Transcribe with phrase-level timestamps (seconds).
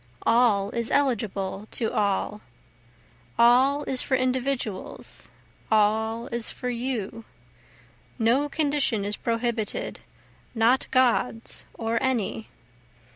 [0.25, 2.41] All is eligible to all,
[3.37, 5.29] All is for individuals,
[5.71, 7.23] all is for you,
[8.17, 9.99] No condition is prohibited,
[10.55, 12.47] not God's or any.